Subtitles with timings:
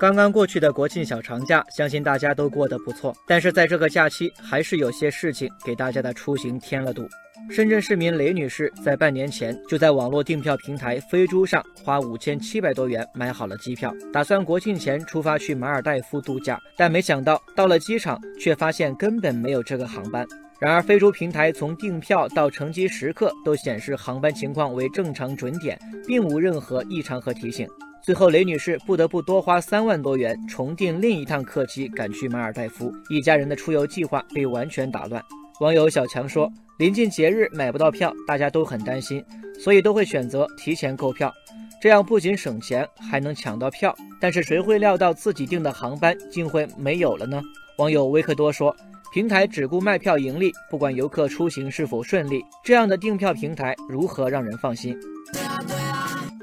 [0.00, 3.14] 刚刚过去的国庆小长假，相信大家都过得不错。
[3.24, 7.08] 但是在这个假期，还是有些事情给大家的出行添了堵。
[7.50, 16.58] 深圳市民雷女士在半年前就在网络订票平台飞猪上花五千七百多元买好了机票，打算国庆前出发去马尔代夫度假。
[16.76, 20.26] 但没想到到了机场，却发现根本没有这个航班。
[20.60, 27.68] 然而，飞猪平台从订票到乘机时刻都显示航班情况为正常准点，并无任何异常和提醒。
[28.04, 35.22] 最后，雷女士不得不多花三万多元重订另一趟客机赶去马尔代夫，一家人的出游计划被完全打乱。
[35.60, 36.50] 网友小强说
[36.80, 39.24] ：“临近节日买不到票，大家都很担心，
[39.56, 41.32] 所以都会选择提前购票，
[41.80, 43.94] 这样不仅省钱，还能抢到票。
[44.20, 47.40] 但是谁会料到自己订的航班竟会没有了呢？”
[47.78, 48.74] 网友维克多说
[49.14, 54.98] ：“平台只顾卖票盈利，不管游客出行是否顺利，这样的订票平台如何让人放心？”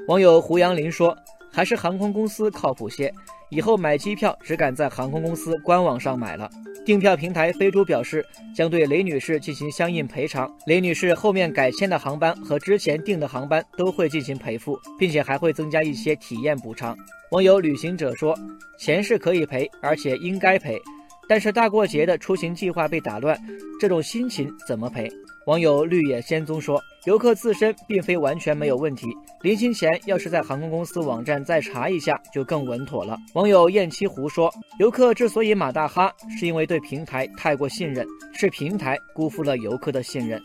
[0.08, 1.14] 网友胡杨林说。
[1.52, 3.12] 还是航空公司靠谱些，
[3.50, 6.50] 以后买机票只敢在航空公司官网上买了。
[6.86, 8.24] 订票平台飞猪表示，
[8.56, 10.50] 将对雷女士进行相应赔偿。
[10.66, 16.96] 雷女士后面改签的航班和之前订的航班都会进行赔付，并且还会增加一些体验补偿。
[17.32, 18.36] 网友旅行者说，
[18.78, 20.80] 钱是可以赔，而且应该赔，
[21.28, 23.38] 但是大过节的出行计划被打乱，
[23.78, 25.08] 这种心情怎么赔？
[25.46, 29.06] 网友绿野仙踪说：“游客自身并非完全没有问题，
[29.40, 40.40] 临行前要是在航空公司网站再查一下，就更稳妥了。”网友燕七胡说：“游客之所以马大哈，是因为对平台太过信任，是平台辜负了游客的信任。”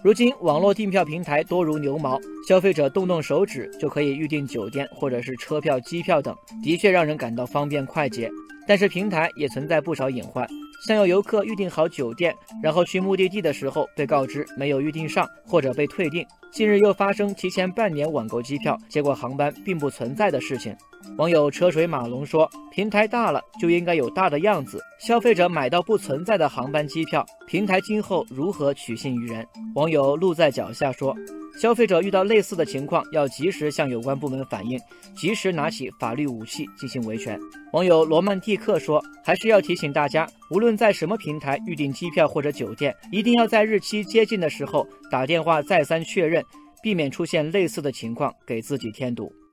[0.00, 8.30] 如今网络订票平台多如牛毛，消费者动动手指就可以预订酒店或者是车票、机票等，的确让人感到方便快捷。
[8.64, 10.46] 但是平台也存在不少隐患。
[10.86, 12.32] 像有游客预订好酒店，
[12.62, 16.24] 然后去目的地的时候被告知没有预订上，或者被退订。
[16.50, 20.74] 近日又发生提前半年网购机票，结果航班并不存在的事情。
[21.16, 31.14] 网友车水马龙说：“平台大了就应该有大的样子，消费者买到不存在的航班机票，平台今后如何取信于人？”网友路在脚下说。
[31.58, 34.78] 消费者遇到类似的情况，要及时向有关部门反映，
[35.16, 37.36] 及时拿起法律武器进行维权。
[37.72, 46.44] 网友罗曼蒂克说：“还是要提醒大家，无论在什么平台预订机票或者酒店，一定要在日期接近的时候打电话再三确认，
[46.80, 49.32] 避免出现类似的情况，给自己添堵。”